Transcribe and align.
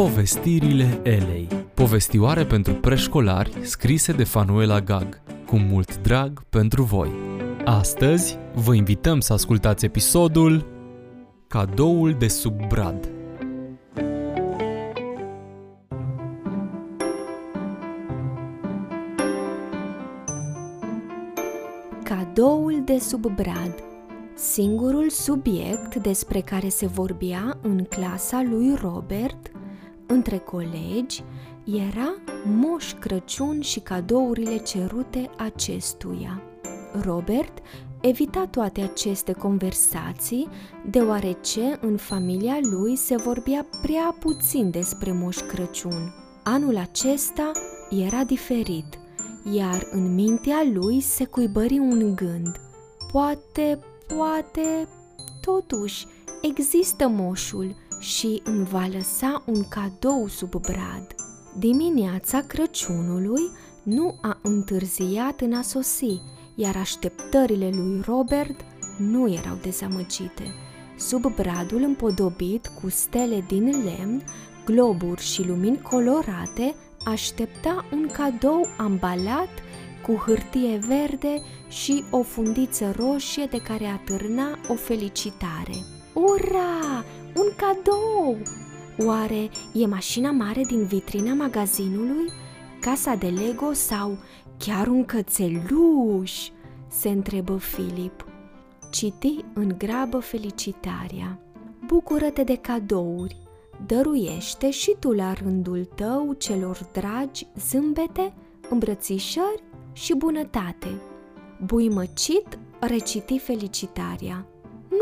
Povestirile 0.00 1.00
Elei. 1.02 1.48
Povestioare 1.74 2.44
pentru 2.44 2.74
preșcolari 2.74 3.52
scrise 3.62 4.12
de 4.12 4.24
Fanuela 4.24 4.80
Gag. 4.80 5.20
Cu 5.46 5.56
mult 5.56 6.00
drag 6.00 6.42
pentru 6.48 6.82
voi. 6.82 7.10
Astăzi 7.64 8.38
vă 8.54 8.74
invităm 8.74 9.20
să 9.20 9.32
ascultați 9.32 9.84
episodul 9.84 10.66
Cadoul 11.46 12.16
de 12.18 12.28
sub 12.28 12.66
brad. 12.68 13.08
Cadoul 22.02 22.82
de 22.84 22.98
sub 22.98 23.26
brad. 23.34 23.74
Singurul 24.34 25.08
subiect 25.08 25.94
despre 25.94 26.40
care 26.40 26.68
se 26.68 26.86
vorbea 26.86 27.58
în 27.62 27.84
clasa 27.84 28.42
lui 28.50 28.74
Robert 28.82 29.50
între 30.10 30.38
colegi 30.38 31.22
era 31.64 32.14
Moș 32.44 32.92
Crăciun 32.92 33.60
și 33.60 33.80
cadourile 33.80 34.56
cerute 34.56 35.30
acestuia. 35.36 36.42
Robert 37.02 37.58
evita 38.00 38.46
toate 38.46 38.80
aceste 38.80 39.32
conversații 39.32 40.48
deoarece 40.90 41.78
în 41.80 41.96
familia 41.96 42.58
lui 42.60 42.96
se 42.96 43.16
vorbea 43.16 43.66
prea 43.82 44.16
puțin 44.20 44.70
despre 44.70 45.12
Moș 45.12 45.36
Crăciun. 45.36 46.14
Anul 46.44 46.76
acesta 46.76 47.50
era 47.90 48.24
diferit, 48.24 48.98
iar 49.52 49.86
în 49.90 50.14
mintea 50.14 50.62
lui 50.72 51.00
se 51.00 51.24
cuibări 51.24 51.78
un 51.78 52.14
gând. 52.14 52.60
Poate, 53.12 53.78
poate, 54.16 54.88
totuși, 55.40 56.06
există 56.42 57.08
moșul 57.08 57.74
și 58.00 58.40
îmi 58.44 58.64
va 58.64 58.88
lăsa 58.92 59.42
un 59.46 59.68
cadou 59.68 60.28
sub 60.28 60.50
brad. 60.50 61.14
Dimineața 61.58 62.40
Crăciunului 62.40 63.50
nu 63.82 64.18
a 64.20 64.38
întârziat 64.42 65.40
în 65.40 65.52
a 65.52 65.62
sosi, 65.62 66.20
iar 66.54 66.76
așteptările 66.76 67.70
lui 67.74 68.00
Robert 68.06 68.60
nu 68.98 69.32
erau 69.32 69.58
dezamăgite. 69.62 70.54
Sub 70.98 71.34
bradul 71.34 71.82
împodobit 71.82 72.66
cu 72.66 72.88
stele 72.88 73.44
din 73.48 73.64
lemn, 73.64 74.24
globuri 74.64 75.22
și 75.22 75.46
lumini 75.46 75.80
colorate, 75.80 76.74
aștepta 77.04 77.84
un 77.92 78.06
cadou 78.12 78.66
ambalat 78.76 79.48
cu 80.06 80.14
hârtie 80.14 80.80
verde 80.86 81.42
și 81.68 82.04
o 82.10 82.22
fundiță 82.22 82.94
roșie 82.96 83.44
de 83.44 83.58
care 83.62 83.86
atârna 83.86 84.58
o 84.68 84.74
felicitare. 84.74 85.99
Ura! 86.14 87.04
Un 87.34 87.46
cadou! 87.56 88.36
Oare 89.06 89.50
e 89.72 89.86
mașina 89.86 90.30
mare 90.30 90.62
din 90.62 90.84
vitrina 90.84 91.34
magazinului? 91.34 92.30
Casa 92.80 93.14
de 93.14 93.26
Lego 93.26 93.72
sau 93.72 94.18
chiar 94.58 94.86
un 94.86 95.04
cățeluș? 95.04 96.48
Se 96.88 97.08
întrebă 97.08 97.56
Filip. 97.56 98.24
Citi 98.90 99.44
în 99.52 99.74
grabă 99.78 100.18
felicitarea. 100.18 101.38
Bucură-te 101.86 102.42
de 102.42 102.56
cadouri, 102.56 103.36
dăruiește 103.86 104.70
și 104.70 104.96
tu 104.98 105.12
la 105.12 105.32
rândul 105.32 105.84
tău 105.94 106.32
celor 106.38 106.88
dragi 106.92 107.46
zâmbete, 107.68 108.34
îmbrățișări 108.68 109.62
și 109.92 110.14
bunătate. 110.14 111.00
Buimăcit 111.64 112.58
reciti 112.80 113.38
felicitarea. 113.38 114.46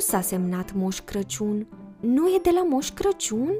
Nu 0.00 0.06
s-a 0.06 0.20
semnat 0.20 0.74
Moș 0.74 1.00
Crăciun. 1.00 1.66
Nu 2.00 2.28
e 2.28 2.40
de 2.42 2.50
la 2.50 2.64
Moș 2.64 2.90
Crăciun? 2.90 3.52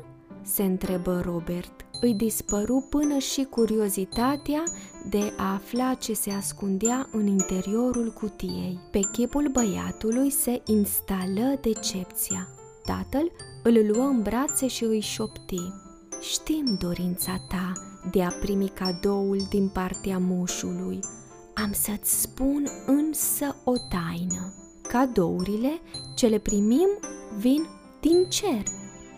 se 0.42 0.62
întrebă 0.62 1.20
Robert. 1.24 1.72
Îi 2.00 2.14
dispăru 2.14 2.86
până 2.88 3.18
și 3.18 3.44
curiozitatea 3.44 4.62
de 5.08 5.32
a 5.36 5.52
afla 5.52 5.94
ce 5.94 6.12
se 6.12 6.30
ascundea 6.30 7.08
în 7.12 7.26
interiorul 7.26 8.12
cutiei. 8.12 8.78
Pe 8.90 9.00
chipul 9.12 9.48
băiatului 9.52 10.30
se 10.30 10.62
instală 10.66 11.58
decepția. 11.60 12.48
Tatăl 12.84 13.32
îl 13.62 13.86
luă 13.92 14.04
în 14.04 14.22
brațe 14.22 14.66
și 14.66 14.84
îi 14.84 15.00
șopti. 15.00 15.72
Știm 16.20 16.76
dorința 16.78 17.44
ta 17.48 17.72
de 18.10 18.22
a 18.22 18.28
primi 18.28 18.68
cadoul 18.68 19.46
din 19.50 19.68
partea 19.68 20.18
moșului. 20.18 20.98
Am 21.54 21.72
să-ți 21.72 22.20
spun 22.20 22.66
însă 22.86 23.56
o 23.64 23.72
taină. 23.88 24.54
Cadourile 24.92 25.80
ce 26.14 26.26
le 26.26 26.38
primim 26.38 26.88
vin 27.38 27.66
din 28.00 28.26
cer, 28.28 28.62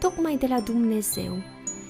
tocmai 0.01 0.37
de 0.37 0.47
la 0.47 0.61
Dumnezeu. 0.61 1.33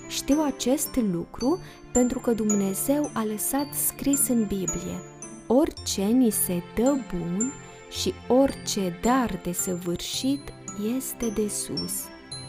Știu 0.08 0.42
acest 0.42 0.96
lucru 1.12 1.58
pentru 1.92 2.18
că 2.18 2.32
Dumnezeu 2.32 3.10
a 3.14 3.24
lăsat 3.24 3.74
scris 3.74 4.28
în 4.28 4.46
Biblie. 4.46 5.00
Orice 5.46 6.02
ni 6.02 6.30
se 6.30 6.62
dă 6.74 6.96
bun 7.14 7.52
și 7.90 8.14
orice 8.28 8.98
dar 9.02 9.40
de 9.42 9.52
săvârșit 9.52 10.52
este 10.96 11.26
de 11.26 11.48
sus. 11.48 11.92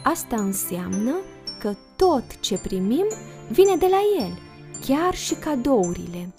Asta 0.02 0.36
înseamnă 0.36 1.14
că 1.60 1.74
tot 1.96 2.40
ce 2.40 2.58
primim 2.58 3.06
vine 3.50 3.76
de 3.76 3.86
la 3.90 4.24
El, 4.24 4.38
chiar 4.86 5.14
și 5.14 5.34
cadourile. 5.34 6.34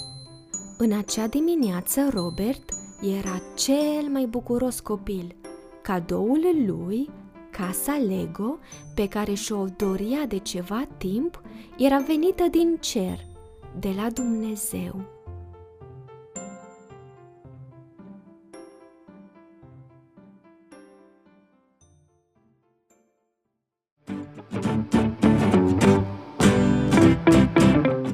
În 0.77 0.91
acea 0.91 1.27
dimineață, 1.27 2.09
Robert 2.09 2.83
era 3.05 3.41
cel 3.55 4.09
mai 4.11 4.25
bucuros 4.25 4.79
copil. 4.79 5.35
Cadoul 5.81 6.41
lui, 6.65 7.09
casa 7.51 7.97
Lego, 7.97 8.59
pe 8.95 9.07
care 9.07 9.33
și-o 9.33 9.65
doria 9.77 10.25
de 10.27 10.37
ceva 10.37 10.87
timp, 10.97 11.41
era 11.77 11.99
venită 11.99 12.43
din 12.51 12.77
cer, 12.79 13.19
de 13.79 13.93
la 13.95 14.09
Dumnezeu. 14.09 15.13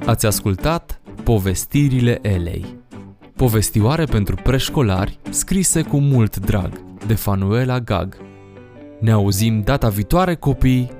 Ați 0.06 0.26
ascultat 0.26 1.02
Povestirile 1.24 2.20
Elei 2.22 2.81
Povestioare 3.42 4.06
pentru 4.06 4.36
preșcolari 4.36 5.20
scrise 5.30 5.82
cu 5.82 6.00
mult 6.00 6.38
drag 6.38 6.72
de 7.08 7.14
Fanuela 7.14 7.80
Gag. 7.80 8.18
Ne 9.00 9.12
auzim 9.12 9.62
data 9.62 9.90
viitoare 9.90 10.36
copii 10.36 10.92